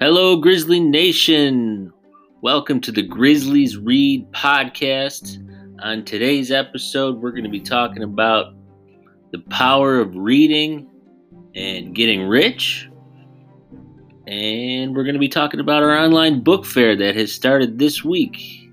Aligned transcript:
Hello, 0.00 0.36
Grizzly 0.36 0.78
Nation. 0.78 1.92
Welcome 2.40 2.80
to 2.82 2.92
the 2.92 3.02
Grizzlies 3.02 3.76
Read 3.76 4.30
podcast. 4.30 5.44
On 5.82 6.04
today's 6.04 6.52
episode, 6.52 7.20
we're 7.20 7.32
going 7.32 7.42
to 7.42 7.50
be 7.50 7.58
talking 7.58 8.04
about 8.04 8.54
the 9.32 9.40
power 9.50 9.98
of 9.98 10.14
reading 10.14 10.88
and 11.56 11.96
getting 11.96 12.28
rich. 12.28 12.88
And 14.28 14.94
we're 14.94 15.02
going 15.02 15.16
to 15.16 15.18
be 15.18 15.28
talking 15.28 15.58
about 15.58 15.82
our 15.82 15.98
online 15.98 16.44
book 16.44 16.64
fair 16.64 16.94
that 16.94 17.16
has 17.16 17.32
started 17.32 17.80
this 17.80 18.04
week. 18.04 18.70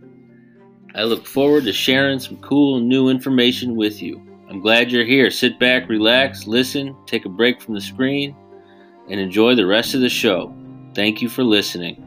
I 0.94 1.06
look 1.06 1.26
forward 1.26 1.64
to 1.64 1.74
sharing 1.74 2.20
some 2.20 2.38
cool 2.38 2.80
new 2.82 3.10
information 3.10 3.76
with 3.76 4.00
you. 4.00 4.22
I'm 4.48 4.60
glad 4.60 4.92
you're 4.92 5.06
here. 5.06 5.32
Sit 5.32 5.58
back, 5.58 5.90
relax, 5.90 6.46
listen, 6.46 6.96
take 7.08 7.26
a 7.26 7.30
break 7.30 7.64
from 7.64 7.74
the 7.74 7.82
screen, 7.82 8.36
and 9.10 9.20
enjoy 9.20 9.56
the 9.56 9.66
rest 9.66 9.96
of 9.96 10.02
the 10.02 10.10
show. 10.10 10.56
Thank 10.96 11.22
you 11.22 11.28
for 11.28 11.44
listening. 11.44 12.02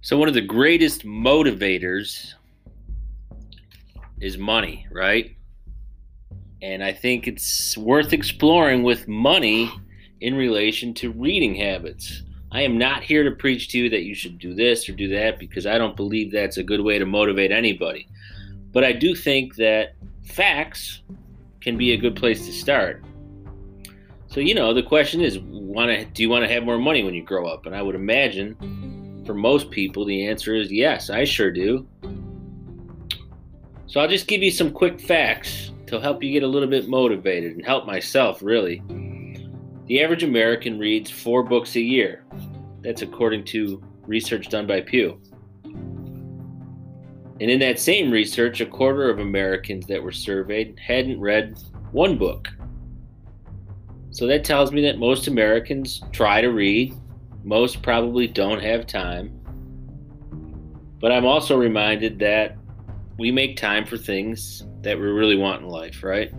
So, 0.00 0.16
one 0.16 0.26
of 0.26 0.34
the 0.34 0.40
greatest 0.40 1.04
motivators 1.04 2.34
is 4.20 4.36
money, 4.36 4.88
right? 4.90 5.36
And 6.62 6.82
I 6.82 6.92
think 6.92 7.28
it's 7.28 7.78
worth 7.78 8.12
exploring 8.12 8.82
with 8.82 9.06
money 9.06 9.70
in 10.20 10.34
relation 10.34 10.94
to 10.94 11.12
reading 11.12 11.54
habits. 11.54 12.24
I 12.52 12.62
am 12.62 12.78
not 12.78 13.02
here 13.02 13.22
to 13.22 13.30
preach 13.30 13.68
to 13.68 13.78
you 13.78 13.90
that 13.90 14.02
you 14.02 14.14
should 14.14 14.38
do 14.38 14.54
this 14.54 14.88
or 14.88 14.92
do 14.92 15.08
that 15.08 15.38
because 15.38 15.66
I 15.66 15.78
don't 15.78 15.96
believe 15.96 16.32
that's 16.32 16.56
a 16.56 16.64
good 16.64 16.80
way 16.80 16.98
to 16.98 17.06
motivate 17.06 17.52
anybody. 17.52 18.08
But 18.72 18.84
I 18.84 18.92
do 18.92 19.14
think 19.14 19.56
that 19.56 19.94
facts 20.24 21.02
can 21.60 21.76
be 21.76 21.92
a 21.92 21.96
good 21.96 22.16
place 22.16 22.46
to 22.46 22.52
start. 22.52 23.04
So, 24.26 24.40
you 24.40 24.54
know, 24.54 24.72
the 24.74 24.82
question 24.82 25.20
is, 25.20 25.38
want 25.40 25.90
to 25.90 26.04
do 26.04 26.22
you 26.22 26.30
want 26.30 26.44
to 26.44 26.52
have 26.52 26.64
more 26.64 26.78
money 26.78 27.04
when 27.04 27.14
you 27.14 27.22
grow 27.22 27.46
up? 27.46 27.66
And 27.66 27.74
I 27.74 27.82
would 27.82 27.94
imagine 27.94 29.22
for 29.26 29.34
most 29.34 29.70
people 29.70 30.04
the 30.04 30.26
answer 30.26 30.54
is 30.54 30.72
yes, 30.72 31.10
I 31.10 31.24
sure 31.24 31.50
do. 31.50 31.86
So, 33.86 34.00
I'll 34.00 34.08
just 34.08 34.26
give 34.26 34.42
you 34.42 34.50
some 34.50 34.72
quick 34.72 35.00
facts 35.00 35.72
to 35.86 36.00
help 36.00 36.22
you 36.22 36.32
get 36.32 36.44
a 36.44 36.48
little 36.48 36.68
bit 36.68 36.88
motivated 36.88 37.56
and 37.56 37.64
help 37.64 37.86
myself 37.86 38.42
really. 38.42 38.82
The 39.90 40.00
average 40.04 40.22
American 40.22 40.78
reads 40.78 41.10
four 41.10 41.42
books 41.42 41.74
a 41.74 41.80
year. 41.80 42.22
That's 42.80 43.02
according 43.02 43.44
to 43.46 43.82
research 44.06 44.48
done 44.48 44.64
by 44.64 44.82
Pew. 44.82 45.20
And 45.64 47.50
in 47.50 47.58
that 47.58 47.80
same 47.80 48.12
research, 48.12 48.60
a 48.60 48.66
quarter 48.66 49.10
of 49.10 49.18
Americans 49.18 49.88
that 49.88 50.00
were 50.00 50.12
surveyed 50.12 50.78
hadn't 50.78 51.18
read 51.18 51.58
one 51.90 52.16
book. 52.16 52.46
So 54.12 54.28
that 54.28 54.44
tells 54.44 54.70
me 54.70 54.80
that 54.82 55.00
most 55.00 55.26
Americans 55.26 56.00
try 56.12 56.40
to 56.40 56.50
read, 56.50 56.94
most 57.42 57.82
probably 57.82 58.28
don't 58.28 58.62
have 58.62 58.86
time. 58.86 59.40
But 61.00 61.10
I'm 61.10 61.26
also 61.26 61.58
reminded 61.58 62.20
that 62.20 62.56
we 63.18 63.32
make 63.32 63.56
time 63.56 63.84
for 63.84 63.98
things 63.98 64.64
that 64.82 64.96
we 64.96 65.06
really 65.06 65.36
want 65.36 65.62
in 65.62 65.68
life, 65.68 66.04
right? 66.04 66.32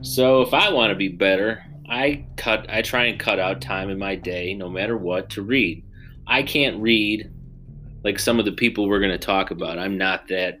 So 0.00 0.40
if 0.40 0.54
I 0.54 0.72
want 0.72 0.88
to 0.88 0.96
be 0.96 1.08
better, 1.08 1.62
I 1.88 2.24
cut 2.36 2.66
I 2.68 2.82
try 2.82 3.04
and 3.04 3.18
cut 3.18 3.38
out 3.38 3.60
time 3.60 3.90
in 3.90 3.98
my 3.98 4.14
day 4.14 4.54
no 4.54 4.68
matter 4.68 4.96
what 4.96 5.30
to 5.30 5.42
read. 5.42 5.84
I 6.26 6.42
can't 6.42 6.80
read 6.80 7.30
like 8.04 8.18
some 8.18 8.38
of 8.38 8.44
the 8.44 8.52
people 8.52 8.88
we're 8.88 9.00
going 9.00 9.10
to 9.10 9.18
talk 9.18 9.50
about. 9.50 9.78
I'm 9.78 9.98
not 9.98 10.28
that 10.28 10.58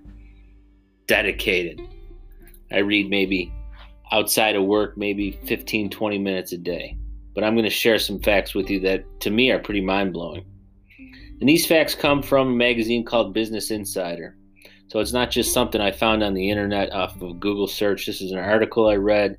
dedicated. 1.06 1.80
I 2.72 2.78
read 2.78 3.08
maybe 3.08 3.52
outside 4.12 4.56
of 4.56 4.64
work 4.64 4.96
maybe 4.96 5.38
15 5.46 5.90
20 5.90 6.18
minutes 6.18 6.52
a 6.52 6.58
day. 6.58 6.96
But 7.34 7.42
I'm 7.44 7.54
going 7.54 7.64
to 7.64 7.70
share 7.70 7.98
some 7.98 8.20
facts 8.20 8.54
with 8.54 8.70
you 8.70 8.78
that 8.80 9.04
to 9.20 9.30
me 9.30 9.50
are 9.50 9.58
pretty 9.58 9.80
mind-blowing. 9.80 10.44
And 11.40 11.48
these 11.48 11.66
facts 11.66 11.94
come 11.94 12.22
from 12.22 12.48
a 12.48 12.54
magazine 12.54 13.04
called 13.04 13.34
Business 13.34 13.72
Insider. 13.72 14.36
So 14.86 15.00
it's 15.00 15.12
not 15.12 15.32
just 15.32 15.52
something 15.52 15.80
I 15.80 15.90
found 15.90 16.22
on 16.22 16.34
the 16.34 16.48
internet 16.48 16.92
off 16.92 17.20
of 17.20 17.40
Google 17.40 17.66
search. 17.66 18.06
This 18.06 18.20
is 18.20 18.30
an 18.30 18.38
article 18.38 18.88
I 18.88 18.94
read 18.94 19.36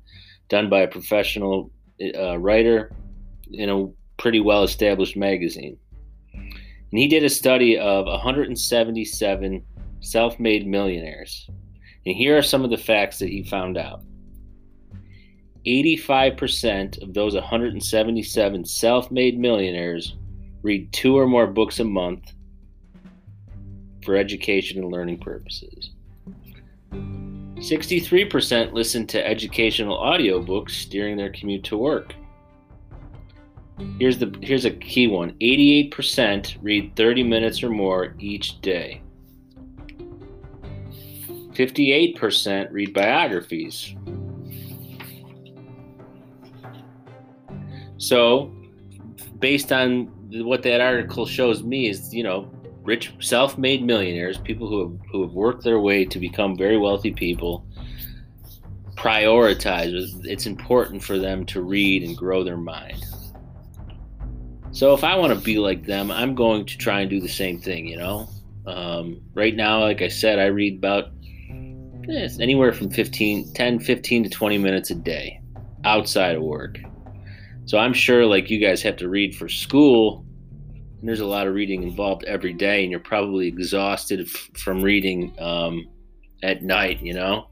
done 0.48 0.68
by 0.68 0.80
a 0.80 0.88
professional 0.88 1.70
uh, 2.16 2.38
writer 2.38 2.92
in 3.52 3.70
a 3.70 3.88
pretty 4.20 4.40
well 4.40 4.62
established 4.62 5.16
magazine. 5.16 5.76
And 6.32 6.98
he 7.00 7.08
did 7.08 7.24
a 7.24 7.28
study 7.28 7.78
of 7.78 8.06
177 8.06 9.64
self 10.00 10.38
made 10.38 10.66
millionaires. 10.66 11.48
And 12.06 12.14
here 12.14 12.38
are 12.38 12.42
some 12.42 12.64
of 12.64 12.70
the 12.70 12.76
facts 12.76 13.18
that 13.18 13.28
he 13.28 13.42
found 13.42 13.76
out 13.76 14.02
85% 15.66 17.02
of 17.02 17.12
those 17.12 17.34
177 17.34 18.64
self 18.64 19.10
made 19.10 19.38
millionaires 19.38 20.16
read 20.62 20.92
two 20.92 21.18
or 21.18 21.26
more 21.26 21.46
books 21.46 21.80
a 21.80 21.84
month 21.84 22.32
for 24.04 24.16
education 24.16 24.82
and 24.82 24.92
learning 24.92 25.18
purposes. 25.18 25.90
63% 27.66 28.72
listen 28.72 29.08
to 29.08 29.26
educational 29.26 29.98
audiobooks 29.98 30.88
during 30.88 31.16
their 31.16 31.30
commute 31.30 31.64
to 31.64 31.76
work. 31.76 32.14
Here's 33.98 34.18
the 34.18 34.32
here's 34.40 34.64
a 34.64 34.70
key 34.70 35.08
one. 35.08 35.32
88% 35.40 36.58
read 36.62 36.94
30 36.94 37.22
minutes 37.24 37.64
or 37.64 37.70
more 37.70 38.14
each 38.20 38.60
day. 38.60 39.02
58% 41.54 42.70
read 42.70 42.94
biographies. 42.94 43.96
So, 47.98 48.54
based 49.40 49.72
on 49.72 50.06
what 50.44 50.62
that 50.62 50.80
article 50.80 51.26
shows 51.26 51.62
me 51.64 51.88
is, 51.88 52.14
you 52.14 52.22
know, 52.22 52.48
rich 52.86 53.12
self-made 53.20 53.84
millionaires, 53.84 54.38
people 54.38 54.68
who 54.68 54.80
have, 54.88 55.00
who 55.10 55.22
have 55.22 55.32
worked 55.32 55.64
their 55.64 55.80
way 55.80 56.04
to 56.04 56.18
become 56.18 56.56
very 56.56 56.78
wealthy 56.78 57.12
people, 57.12 57.66
prioritize. 58.94 60.24
It's 60.24 60.46
important 60.46 61.02
for 61.02 61.18
them 61.18 61.44
to 61.46 61.62
read 61.62 62.02
and 62.04 62.16
grow 62.16 62.44
their 62.44 62.56
mind. 62.56 63.04
So 64.70 64.94
if 64.94 65.04
I 65.04 65.16
want 65.16 65.32
to 65.32 65.44
be 65.44 65.58
like 65.58 65.84
them, 65.84 66.10
I'm 66.10 66.34
going 66.34 66.66
to 66.66 66.78
try 66.78 67.00
and 67.00 67.10
do 67.10 67.20
the 67.20 67.28
same 67.28 67.60
thing. 67.60 67.86
You 67.86 67.96
know, 67.96 68.28
um, 68.66 69.20
right 69.34 69.56
now, 69.56 69.80
like 69.80 70.02
I 70.02 70.08
said, 70.08 70.38
I 70.38 70.46
read 70.46 70.76
about 70.76 71.06
eh, 72.10 72.28
anywhere 72.40 72.72
from 72.72 72.90
15, 72.90 73.52
10, 73.52 73.80
15 73.80 74.24
to 74.24 74.28
20 74.30 74.58
minutes 74.58 74.90
a 74.90 74.94
day 74.94 75.40
outside 75.84 76.36
of 76.36 76.42
work. 76.42 76.78
So 77.64 77.78
I'm 77.78 77.94
sure, 77.94 78.26
like 78.26 78.50
you 78.50 78.60
guys 78.60 78.82
have 78.82 78.96
to 78.98 79.08
read 79.08 79.34
for 79.34 79.48
school 79.48 80.25
and 81.06 81.10
there's 81.10 81.20
a 81.20 81.24
lot 81.24 81.46
of 81.46 81.54
reading 81.54 81.84
involved 81.84 82.24
every 82.24 82.52
day, 82.52 82.82
and 82.82 82.90
you're 82.90 82.98
probably 82.98 83.46
exhausted 83.46 84.22
f- 84.22 84.50
from 84.58 84.82
reading 84.82 85.32
um, 85.38 85.86
at 86.42 86.64
night, 86.64 87.00
you 87.00 87.14
know? 87.14 87.46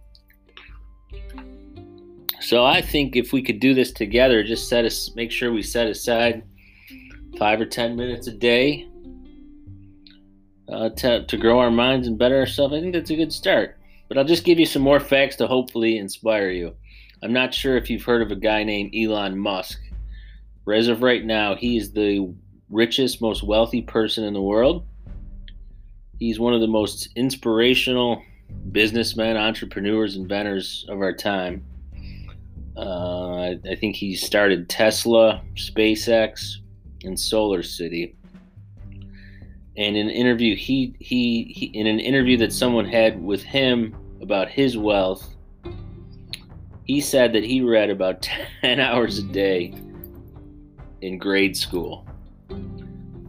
So 2.41 2.65
I 2.65 2.83
think 2.83 3.15
if 3.15 3.33
we 3.33 3.45
could 3.45 3.61
do 3.61 3.73
this 3.73 3.93
together, 3.93 4.43
just 4.43 4.69
set 4.69 4.85
us, 4.85 5.15
make 5.15 5.31
sure 5.31 5.53
we 5.53 5.63
set 5.63 5.87
aside 5.87 6.43
five 7.39 7.61
or 7.61 7.65
ten 7.65 7.95
minutes 7.95 8.27
a 8.27 8.33
day 8.33 8.89
uh, 10.69 10.89
to, 10.89 11.25
to 11.25 11.37
grow 11.37 11.61
our 11.61 11.71
minds 11.71 12.09
and 12.09 12.19
better 12.19 12.41
ourselves. 12.41 12.75
I 12.75 12.81
think 12.81 12.93
that's 12.93 13.11
a 13.11 13.17
good 13.17 13.33
start. 13.33 13.79
But 14.09 14.19
I'll 14.19 14.25
just 14.25 14.43
give 14.43 14.59
you 14.59 14.67
some 14.67 14.83
more 14.83 14.99
facts 14.99 15.37
to 15.37 15.47
hopefully 15.47 15.99
inspire 15.99 16.51
you. 16.51 16.75
I'm 17.23 17.33
not 17.33 17.55
sure 17.55 17.77
if 17.77 17.89
you've 17.89 18.03
heard 18.03 18.21
of 18.21 18.33
a 18.33 18.37
guy 18.37 18.65
named 18.65 18.97
Elon 18.97 19.39
Musk. 19.39 19.81
But 20.67 20.75
as 20.75 20.89
of 20.89 21.03
right 21.03 21.25
now, 21.25 21.55
he's 21.55 21.93
the 21.93 22.35
richest, 22.75 23.21
most 23.21 23.43
wealthy 23.43 23.81
person 23.81 24.25
in 24.25 24.35
the 24.35 24.43
world. 24.43 24.85
He's 26.19 26.41
one 26.41 26.55
of 26.55 26.61
the 26.61 26.67
most 26.67 27.09
inspirational 27.17 28.23
businessmen, 28.73 29.37
entrepreneurs, 29.37 30.17
inventors 30.17 30.85
of 30.89 30.99
our 30.99 31.13
time. 31.15 31.65
Uh, 32.77 33.55
I, 33.71 33.77
think 33.79 33.95
he 33.95 34.17
started 34.17 34.69
Tesla, 34.69 35.41
SpaceX, 35.55 36.57
and 37.05 37.19
Solar 37.19 37.63
City. 37.63 38.17
And 39.77 39.97
in 39.97 40.09
an 40.09 40.11
interview, 40.11 40.57
he, 40.57 40.97
he, 40.99 41.45
he 41.45 41.67
in 41.67 41.87
an 41.87 42.01
interview 42.01 42.37
that 42.39 42.53
someone 42.53 42.85
had 42.85 43.23
with 43.23 43.43
him 43.43 43.97
about 44.21 44.49
his 44.49 44.77
wealth, 44.77 45.37
he 46.85 47.01
said 47.01 47.33
that 47.33 47.45
he 47.45 47.61
read 47.61 47.91
about 47.91 48.23
10 48.63 48.81
hours 48.81 49.19
a 49.19 49.23
day 49.23 49.73
in 51.01 51.19
grade 51.19 51.57
school. 51.57 52.05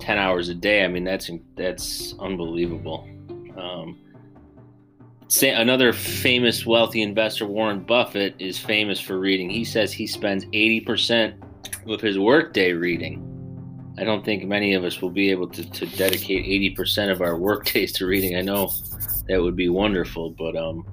10 0.06 0.20
hours 0.20 0.50
a 0.50 0.54
day. 0.54 0.86
I 0.86 0.88
mean, 0.88 1.04
that's 1.04 1.32
that's 1.56 2.14
unbelievable. 2.20 3.10
Um, 3.58 3.98
another 5.42 5.94
famous 5.94 6.64
wealthy 6.64 7.02
investor, 7.02 7.48
Warren 7.48 7.80
Buffett, 7.80 8.36
is 8.38 8.60
famous 8.60 9.00
for 9.00 9.20
reading. 9.20 9.50
He 9.50 9.66
says 9.66 9.92
he 9.92 10.06
spends 10.06 10.46
80% 10.46 11.42
of 11.88 12.02
his 12.02 12.20
workday 12.20 12.74
reading. 12.74 13.32
I 13.98 14.04
don't 14.04 14.24
think 14.24 14.44
many 14.46 14.76
of 14.76 14.84
us 14.84 15.02
will 15.02 15.10
be 15.10 15.32
able 15.32 15.48
to, 15.50 15.68
to 15.68 15.86
dedicate 15.88 16.78
80% 16.78 17.12
of 17.12 17.22
our 17.22 17.36
work 17.48 17.66
days 17.66 17.92
to 17.94 18.06
reading. 18.06 18.36
I 18.36 18.42
know 18.42 18.72
that 19.28 19.42
would 19.42 19.56
be 19.56 19.70
wonderful, 19.70 20.30
but 20.30 20.56
um, 20.56 20.86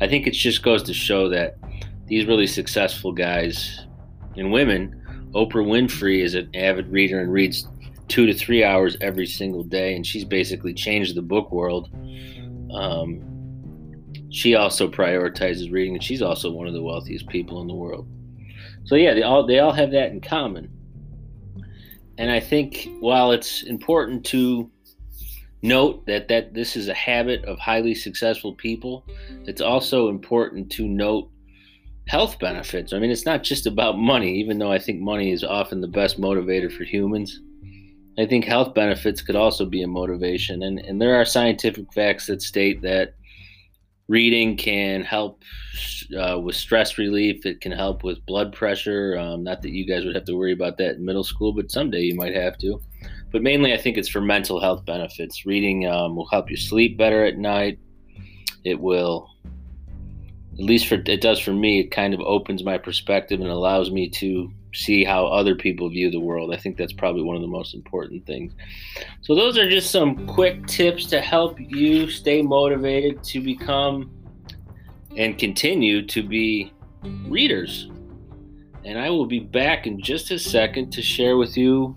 I 0.00 0.08
think 0.08 0.26
it 0.26 0.30
just 0.30 0.62
goes 0.62 0.82
to 0.84 0.94
show 0.94 1.28
that 1.28 1.58
these 2.06 2.24
really 2.24 2.46
successful 2.46 3.12
guys 3.12 3.84
and 4.38 4.50
women, 4.50 5.28
Oprah 5.34 5.66
Winfrey 5.66 6.24
is 6.24 6.34
an 6.34 6.48
avid 6.54 6.88
reader 6.88 7.20
and 7.20 7.30
reads 7.30 7.68
two 8.08 8.26
to 8.26 8.34
three 8.34 8.64
hours 8.64 8.96
every 9.00 9.26
single 9.26 9.62
day, 9.62 9.94
and 9.94 10.06
she's 10.06 10.24
basically 10.24 10.74
changed 10.74 11.14
the 11.14 11.22
book 11.22 11.52
world. 11.52 11.90
Um, 12.72 13.22
she 14.30 14.54
also 14.54 14.88
prioritizes 14.88 15.72
reading, 15.72 15.94
and 15.94 16.02
she's 16.02 16.22
also 16.22 16.50
one 16.50 16.66
of 16.66 16.74
the 16.74 16.82
wealthiest 16.82 17.28
people 17.28 17.60
in 17.60 17.68
the 17.68 17.74
world. 17.74 18.06
So 18.84 18.94
yeah, 18.94 19.14
they 19.14 19.22
all 19.22 19.46
they 19.46 19.58
all 19.58 19.72
have 19.72 19.90
that 19.92 20.10
in 20.10 20.20
common. 20.20 20.70
And 22.16 22.30
I 22.30 22.40
think 22.40 22.88
while 23.00 23.30
it's 23.30 23.62
important 23.62 24.24
to 24.26 24.70
note 25.62 26.06
that 26.06 26.28
that 26.28 26.54
this 26.54 26.76
is 26.76 26.88
a 26.88 26.94
habit 26.94 27.44
of 27.44 27.58
highly 27.58 27.94
successful 27.94 28.54
people, 28.54 29.04
it's 29.46 29.60
also 29.60 30.08
important 30.08 30.70
to 30.72 30.86
note 30.86 31.30
health 32.06 32.38
benefits. 32.38 32.92
I 32.92 32.98
mean, 32.98 33.10
it's 33.10 33.26
not 33.26 33.42
just 33.42 33.66
about 33.66 33.98
money, 33.98 34.34
even 34.40 34.58
though 34.58 34.72
I 34.72 34.78
think 34.78 35.00
money 35.00 35.30
is 35.30 35.44
often 35.44 35.80
the 35.80 35.88
best 35.88 36.20
motivator 36.20 36.72
for 36.72 36.84
humans. 36.84 37.40
I 38.18 38.26
think 38.26 38.44
health 38.44 38.74
benefits 38.74 39.22
could 39.22 39.36
also 39.36 39.64
be 39.64 39.82
a 39.82 39.88
motivation. 39.88 40.62
And, 40.62 40.80
and 40.80 41.00
there 41.00 41.14
are 41.20 41.24
scientific 41.24 41.92
facts 41.92 42.26
that 42.26 42.42
state 42.42 42.82
that 42.82 43.14
reading 44.08 44.56
can 44.56 45.02
help 45.02 45.42
uh, 46.18 46.38
with 46.40 46.56
stress 46.56 46.98
relief. 46.98 47.46
It 47.46 47.60
can 47.60 47.70
help 47.70 48.02
with 48.02 48.24
blood 48.26 48.52
pressure. 48.52 49.16
Um, 49.16 49.44
not 49.44 49.62
that 49.62 49.70
you 49.70 49.86
guys 49.86 50.04
would 50.04 50.16
have 50.16 50.24
to 50.24 50.36
worry 50.36 50.52
about 50.52 50.78
that 50.78 50.96
in 50.96 51.04
middle 51.04 51.22
school, 51.22 51.52
but 51.52 51.70
someday 51.70 52.00
you 52.00 52.16
might 52.16 52.34
have 52.34 52.58
to. 52.58 52.80
But 53.30 53.42
mainly, 53.42 53.72
I 53.72 53.76
think 53.76 53.96
it's 53.96 54.08
for 54.08 54.20
mental 54.20 54.60
health 54.60 54.84
benefits. 54.84 55.46
Reading 55.46 55.86
um, 55.86 56.16
will 56.16 56.28
help 56.28 56.50
you 56.50 56.56
sleep 56.56 56.98
better 56.98 57.24
at 57.24 57.38
night. 57.38 57.78
It 58.64 58.80
will 58.80 59.30
at 60.58 60.64
least 60.64 60.88
for 60.88 60.96
it 60.96 61.20
does 61.20 61.38
for 61.38 61.52
me 61.52 61.78
it 61.78 61.92
kind 61.92 62.12
of 62.12 62.20
opens 62.20 62.64
my 62.64 62.76
perspective 62.78 63.40
and 63.40 63.48
allows 63.48 63.92
me 63.92 64.08
to 64.08 64.50
see 64.72 65.04
how 65.04 65.26
other 65.26 65.54
people 65.54 65.88
view 65.88 66.10
the 66.10 66.20
world. 66.20 66.52
I 66.52 66.56
think 66.56 66.76
that's 66.76 66.92
probably 66.92 67.22
one 67.22 67.36
of 67.36 67.42
the 67.42 67.48
most 67.48 67.74
important 67.74 68.26
things. 68.26 68.52
So 69.22 69.34
those 69.34 69.56
are 69.58 69.68
just 69.68 69.90
some 69.90 70.26
quick 70.26 70.66
tips 70.66 71.06
to 71.06 71.20
help 71.20 71.58
you 71.58 72.08
stay 72.10 72.42
motivated 72.42 73.22
to 73.24 73.40
become 73.40 74.10
and 75.16 75.38
continue 75.38 76.06
to 76.06 76.22
be 76.22 76.72
readers. 77.26 77.90
And 78.84 78.98
i 78.98 79.10
will 79.10 79.26
be 79.26 79.40
back 79.40 79.86
in 79.86 80.00
just 80.00 80.30
a 80.30 80.38
second 80.38 80.92
to 80.92 81.02
share 81.02 81.36
with 81.36 81.56
you 81.56 81.96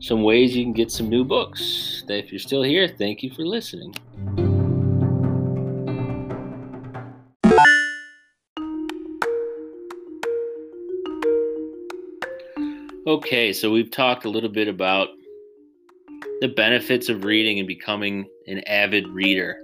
some 0.00 0.22
ways 0.22 0.56
you 0.56 0.64
can 0.64 0.72
get 0.72 0.90
some 0.90 1.08
new 1.08 1.24
books. 1.24 2.04
If 2.08 2.32
you're 2.32 2.38
still 2.38 2.62
here 2.62 2.88
thank 2.88 3.22
you 3.22 3.30
for 3.30 3.44
listening 3.44 3.94
Okay, 13.06 13.52
so 13.52 13.70
we've 13.70 13.90
talked 13.90 14.24
a 14.24 14.30
little 14.30 14.48
bit 14.48 14.66
about 14.66 15.08
the 16.40 16.48
benefits 16.48 17.10
of 17.10 17.24
reading 17.24 17.58
and 17.58 17.68
becoming 17.68 18.26
an 18.46 18.60
avid 18.60 19.06
reader. 19.08 19.58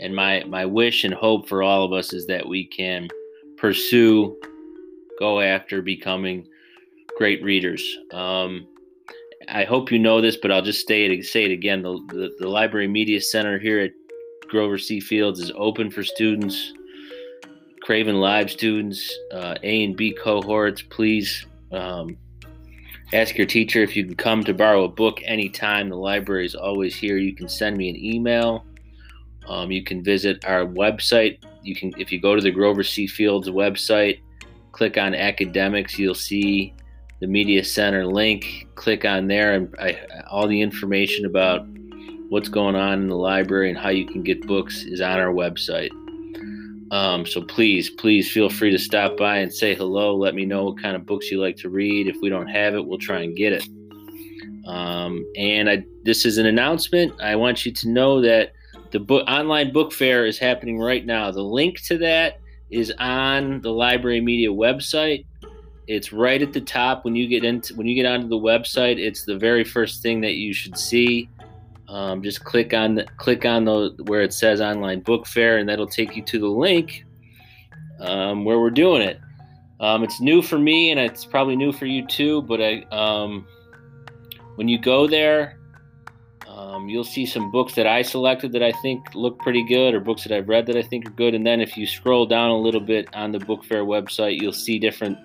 And 0.00 0.12
my, 0.12 0.42
my 0.48 0.66
wish 0.66 1.04
and 1.04 1.14
hope 1.14 1.48
for 1.48 1.62
all 1.62 1.84
of 1.84 1.92
us 1.92 2.12
is 2.12 2.26
that 2.26 2.48
we 2.48 2.66
can 2.66 3.06
pursue, 3.58 4.36
go 5.20 5.40
after 5.40 5.82
becoming 5.82 6.48
great 7.16 7.40
readers. 7.44 7.80
Um, 8.12 8.66
I 9.48 9.62
hope 9.62 9.92
you 9.92 10.00
know 10.00 10.20
this, 10.20 10.36
but 10.36 10.50
I'll 10.50 10.60
just 10.60 10.88
say 10.88 11.04
it, 11.04 11.24
say 11.24 11.44
it 11.44 11.52
again. 11.52 11.82
The, 11.82 11.92
the, 12.08 12.34
the 12.40 12.48
Library 12.48 12.88
Media 12.88 13.20
Center 13.20 13.60
here 13.60 13.78
at 13.78 13.92
Grover 14.48 14.78
C. 14.78 14.98
Fields 14.98 15.38
is 15.38 15.52
open 15.54 15.92
for 15.92 16.02
students, 16.02 16.72
Craven 17.82 18.16
Live 18.16 18.50
students, 18.50 19.16
uh, 19.32 19.54
A 19.62 19.84
and 19.84 19.96
B 19.96 20.12
cohorts. 20.12 20.82
Please 20.82 21.46
um, 21.70 22.16
Ask 23.12 23.36
your 23.36 23.46
teacher 23.46 23.82
if 23.82 23.96
you 23.96 24.04
can 24.04 24.14
come 24.14 24.44
to 24.44 24.54
borrow 24.54 24.84
a 24.84 24.88
book 24.88 25.20
anytime. 25.24 25.88
The 25.88 25.96
library 25.96 26.46
is 26.46 26.54
always 26.54 26.94
here. 26.94 27.16
You 27.16 27.34
can 27.34 27.48
send 27.48 27.76
me 27.76 27.90
an 27.90 27.96
email. 27.96 28.64
Um, 29.48 29.72
you 29.72 29.82
can 29.82 30.04
visit 30.04 30.44
our 30.44 30.64
website. 30.64 31.42
You 31.62 31.74
can, 31.74 31.92
if 31.98 32.12
you 32.12 32.20
go 32.20 32.36
to 32.36 32.40
the 32.40 32.52
Grover 32.52 32.84
C. 32.84 33.08
Fields 33.08 33.48
website, 33.48 34.20
click 34.70 34.96
on 34.96 35.14
academics, 35.14 35.98
you'll 35.98 36.14
see 36.14 36.72
the 37.20 37.26
media 37.26 37.64
center 37.64 38.06
link. 38.06 38.68
Click 38.76 39.04
on 39.04 39.26
there, 39.26 39.54
and 39.54 39.74
I, 39.80 39.98
all 40.30 40.46
the 40.46 40.60
information 40.60 41.26
about 41.26 41.66
what's 42.28 42.48
going 42.48 42.76
on 42.76 43.02
in 43.02 43.08
the 43.08 43.16
library 43.16 43.70
and 43.70 43.78
how 43.78 43.88
you 43.88 44.06
can 44.06 44.22
get 44.22 44.46
books 44.46 44.84
is 44.84 45.00
on 45.00 45.18
our 45.18 45.32
website. 45.32 45.90
Um, 46.90 47.24
so 47.24 47.40
please, 47.42 47.88
please 47.88 48.30
feel 48.30 48.50
free 48.50 48.70
to 48.70 48.78
stop 48.78 49.16
by 49.16 49.38
and 49.38 49.52
say 49.52 49.74
hello. 49.74 50.16
Let 50.16 50.34
me 50.34 50.44
know 50.44 50.64
what 50.64 50.82
kind 50.82 50.96
of 50.96 51.06
books 51.06 51.30
you 51.30 51.40
like 51.40 51.56
to 51.58 51.68
read. 51.68 52.08
If 52.08 52.16
we 52.20 52.28
don't 52.28 52.48
have 52.48 52.74
it, 52.74 52.84
we'll 52.84 52.98
try 52.98 53.20
and 53.20 53.36
get 53.36 53.52
it. 53.52 53.68
Um, 54.66 55.24
and 55.36 55.70
I, 55.70 55.84
this 56.04 56.26
is 56.26 56.38
an 56.38 56.46
announcement. 56.46 57.12
I 57.20 57.36
want 57.36 57.64
you 57.64 57.72
to 57.72 57.88
know 57.88 58.20
that 58.20 58.52
the 58.90 58.98
book 58.98 59.24
online 59.28 59.72
book 59.72 59.92
fair 59.92 60.26
is 60.26 60.38
happening 60.38 60.78
right 60.78 61.06
now. 61.06 61.30
The 61.30 61.42
link 61.42 61.80
to 61.84 61.98
that 61.98 62.40
is 62.70 62.92
on 62.98 63.60
the 63.60 63.70
library 63.70 64.20
media 64.20 64.48
website. 64.48 65.24
It's 65.86 66.12
right 66.12 66.40
at 66.40 66.52
the 66.52 66.60
top 66.60 67.04
when 67.04 67.16
you 67.16 67.26
get 67.26 67.44
into 67.44 67.74
when 67.74 67.86
you 67.86 67.94
get 67.94 68.06
onto 68.06 68.28
the 68.28 68.36
website. 68.36 68.98
It's 68.98 69.24
the 69.24 69.36
very 69.36 69.64
first 69.64 70.02
thing 70.02 70.20
that 70.20 70.34
you 70.34 70.52
should 70.52 70.78
see. 70.78 71.28
Um, 71.90 72.22
just 72.22 72.44
click 72.44 72.72
on 72.72 73.02
click 73.16 73.44
on 73.44 73.64
the 73.64 73.92
where 74.04 74.22
it 74.22 74.32
says 74.32 74.60
online 74.60 75.00
book 75.00 75.26
fair, 75.26 75.58
and 75.58 75.68
that'll 75.68 75.88
take 75.88 76.14
you 76.14 76.22
to 76.22 76.38
the 76.38 76.46
link 76.46 77.04
um, 77.98 78.44
where 78.44 78.60
we're 78.60 78.70
doing 78.70 79.02
it. 79.02 79.20
Um, 79.80 80.04
it's 80.04 80.20
new 80.20 80.40
for 80.40 80.58
me, 80.58 80.92
and 80.92 81.00
it's 81.00 81.24
probably 81.24 81.56
new 81.56 81.72
for 81.72 81.86
you 81.86 82.06
too. 82.06 82.42
But 82.42 82.60
I, 82.62 82.82
um, 82.92 83.44
when 84.54 84.68
you 84.68 84.78
go 84.78 85.08
there, 85.08 85.58
um, 86.46 86.88
you'll 86.88 87.02
see 87.02 87.26
some 87.26 87.50
books 87.50 87.74
that 87.74 87.88
I 87.88 88.02
selected 88.02 88.52
that 88.52 88.62
I 88.62 88.70
think 88.82 89.12
look 89.16 89.40
pretty 89.40 89.66
good, 89.66 89.92
or 89.92 89.98
books 89.98 90.22
that 90.22 90.32
I've 90.32 90.48
read 90.48 90.66
that 90.66 90.76
I 90.76 90.82
think 90.82 91.08
are 91.08 91.12
good. 91.12 91.34
And 91.34 91.44
then 91.44 91.60
if 91.60 91.76
you 91.76 91.88
scroll 91.88 92.24
down 92.24 92.50
a 92.50 92.56
little 92.56 92.80
bit 92.80 93.08
on 93.14 93.32
the 93.32 93.40
book 93.40 93.64
fair 93.64 93.84
website, 93.84 94.40
you'll 94.40 94.52
see 94.52 94.78
different 94.78 95.18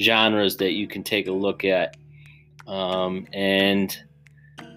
genres 0.00 0.56
that 0.56 0.72
you 0.72 0.88
can 0.88 1.04
take 1.04 1.28
a 1.28 1.32
look 1.32 1.64
at. 1.64 1.96
Um, 2.66 3.28
and 3.32 3.96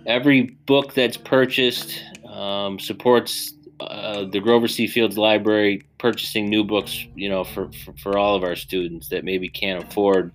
every 0.05 0.57
book 0.65 0.93
that's 0.93 1.17
purchased 1.17 2.03
um, 2.27 2.79
supports 2.79 3.53
uh, 3.79 4.25
the 4.25 4.39
Grover 4.39 4.67
C. 4.67 4.88
Fields 4.88 5.17
Library 5.17 5.83
purchasing 5.98 6.50
new 6.50 6.63
books, 6.63 7.05
you 7.15 7.29
know, 7.29 7.43
for, 7.43 7.72
for, 7.83 7.93
for, 7.93 8.17
all 8.17 8.36
of 8.36 8.43
our 8.43 8.55
students 8.55 9.10
that 9.10 9.24
maybe 9.24 9.50
can't 9.50 9.83
afford 9.83 10.31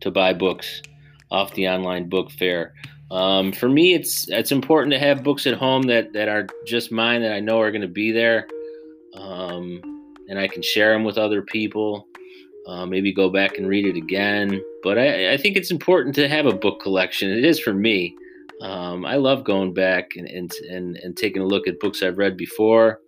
to 0.00 0.10
buy 0.10 0.32
books 0.32 0.82
off 1.30 1.52
the 1.54 1.68
online 1.68 2.08
book 2.08 2.30
fair. 2.30 2.74
Um, 3.10 3.52
for 3.52 3.68
me, 3.68 3.94
it's 3.94 4.28
it's 4.28 4.52
important 4.52 4.92
to 4.92 4.98
have 4.98 5.22
books 5.22 5.46
at 5.46 5.54
home 5.54 5.82
that, 5.82 6.12
that 6.12 6.28
are 6.28 6.46
just 6.66 6.90
mine 6.90 7.22
that 7.22 7.32
I 7.32 7.40
know 7.40 7.60
are 7.60 7.70
going 7.70 7.82
to 7.82 7.88
be 7.88 8.12
there, 8.12 8.46
um, 9.14 9.80
and 10.28 10.38
I 10.38 10.48
can 10.48 10.62
share 10.62 10.92
them 10.92 11.04
with 11.04 11.18
other 11.18 11.42
people. 11.42 12.06
Uh, 12.66 12.86
maybe 12.86 13.12
go 13.12 13.28
back 13.28 13.58
and 13.58 13.68
read 13.68 13.86
it 13.86 13.96
again. 13.96 14.62
But 14.82 14.98
I, 14.98 15.34
I 15.34 15.36
think 15.36 15.56
it's 15.56 15.70
important 15.70 16.14
to 16.14 16.28
have 16.28 16.46
a 16.46 16.52
book 16.52 16.80
collection. 16.80 17.30
It 17.30 17.44
is 17.44 17.60
for 17.60 17.74
me. 17.74 18.16
Um, 18.60 19.04
I 19.04 19.16
love 19.16 19.44
going 19.44 19.74
back 19.74 20.12
and, 20.16 20.28
and, 20.28 20.52
and, 20.70 20.96
and, 20.96 21.16
taking 21.16 21.42
a 21.42 21.46
look 21.46 21.66
at 21.66 21.80
books 21.80 22.02
I've 22.02 22.18
read 22.18 22.36
before. 22.36 23.00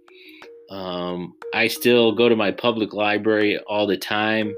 Um, 0.70 1.34
I 1.54 1.68
still 1.68 2.12
go 2.12 2.28
to 2.28 2.34
my 2.34 2.50
public 2.50 2.92
library 2.92 3.58
all 3.68 3.86
the 3.86 3.96
time, 3.96 4.54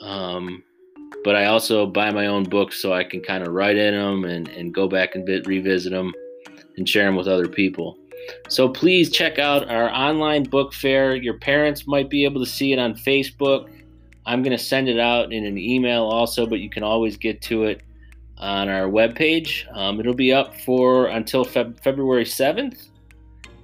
um, 0.00 0.62
but 1.22 1.36
I 1.36 1.46
also 1.46 1.86
buy 1.86 2.10
my 2.10 2.26
own 2.26 2.44
books 2.44 2.80
so 2.80 2.94
I 2.94 3.04
can 3.04 3.20
kind 3.20 3.46
of 3.46 3.52
write 3.52 3.76
in 3.76 3.94
them 3.94 4.24
and, 4.24 4.48
and 4.48 4.72
go 4.72 4.88
back 4.88 5.14
and 5.14 5.26
bit, 5.26 5.46
revisit 5.46 5.92
them 5.92 6.12
and 6.78 6.88
share 6.88 7.04
them 7.04 7.16
with 7.16 7.28
other 7.28 7.48
people. 7.48 7.98
So 8.48 8.68
please 8.68 9.10
check 9.10 9.38
out 9.38 9.68
our 9.68 9.90
online 9.90 10.44
book 10.44 10.72
fair. 10.72 11.14
Your 11.14 11.38
parents 11.38 11.86
might 11.86 12.08
be 12.10 12.24
able 12.24 12.42
to 12.44 12.50
see 12.50 12.72
it 12.72 12.78
on 12.78 12.94
Facebook. 12.94 13.68
I'm 14.24 14.42
going 14.42 14.56
to 14.56 14.62
send 14.62 14.88
it 14.88 14.98
out 14.98 15.32
in 15.32 15.44
an 15.44 15.58
email 15.58 16.04
also, 16.04 16.46
but 16.46 16.58
you 16.58 16.70
can 16.70 16.82
always 16.82 17.16
get 17.16 17.40
to 17.42 17.64
it 17.64 17.82
on 18.38 18.68
our 18.68 18.86
webpage. 18.86 19.64
Um, 19.76 20.00
it'll 20.00 20.14
be 20.14 20.32
up 20.32 20.54
for 20.60 21.06
until 21.06 21.44
Feb- 21.44 21.82
February 21.82 22.24
7th. 22.24 22.88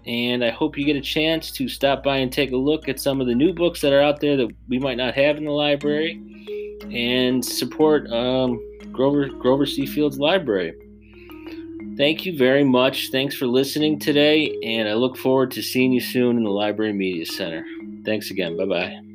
And 0.04 0.44
I 0.44 0.50
hope 0.50 0.76
you 0.76 0.84
get 0.84 0.96
a 0.96 1.00
chance 1.00 1.50
to 1.52 1.68
stop 1.68 2.02
by 2.02 2.16
and 2.16 2.32
take 2.32 2.50
a 2.52 2.56
look 2.56 2.88
at 2.88 2.98
some 2.98 3.20
of 3.20 3.26
the 3.26 3.34
new 3.34 3.52
books 3.52 3.80
that 3.82 3.92
are 3.92 4.00
out 4.00 4.20
there 4.20 4.36
that 4.36 4.48
we 4.68 4.78
might 4.78 4.96
not 4.96 5.14
have 5.14 5.36
in 5.36 5.44
the 5.44 5.52
library 5.52 6.20
and 6.90 7.44
support 7.44 8.10
um, 8.10 8.60
Grover, 8.90 9.28
Grover 9.28 9.66
C. 9.66 9.86
Fields 9.86 10.18
Library. 10.18 10.74
Thank 11.96 12.24
you 12.24 12.36
very 12.36 12.64
much. 12.64 13.10
Thanks 13.10 13.34
for 13.34 13.46
listening 13.46 13.98
today, 13.98 14.58
and 14.64 14.88
I 14.88 14.94
look 14.94 15.16
forward 15.16 15.50
to 15.52 15.62
seeing 15.62 15.92
you 15.92 16.00
soon 16.00 16.38
in 16.38 16.44
the 16.44 16.50
Library 16.50 16.92
Media 16.92 17.26
Center. 17.26 17.64
Thanks 18.04 18.30
again. 18.30 18.56
Bye 18.56 18.64
bye. 18.64 19.11